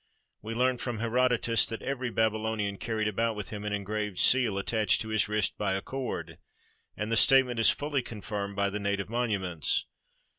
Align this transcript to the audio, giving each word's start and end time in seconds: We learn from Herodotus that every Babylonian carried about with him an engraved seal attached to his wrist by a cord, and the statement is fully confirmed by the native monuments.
We 0.41 0.55
learn 0.55 0.79
from 0.79 0.97
Herodotus 0.97 1.67
that 1.67 1.83
every 1.83 2.09
Babylonian 2.09 2.77
carried 2.79 3.07
about 3.07 3.35
with 3.35 3.51
him 3.51 3.63
an 3.63 3.71
engraved 3.71 4.17
seal 4.17 4.57
attached 4.57 4.99
to 5.01 5.09
his 5.09 5.29
wrist 5.29 5.59
by 5.59 5.73
a 5.75 5.81
cord, 5.83 6.39
and 6.97 7.11
the 7.11 7.17
statement 7.17 7.59
is 7.59 7.69
fully 7.69 8.01
confirmed 8.01 8.55
by 8.55 8.71
the 8.71 8.79
native 8.79 9.09
monuments. 9.11 9.85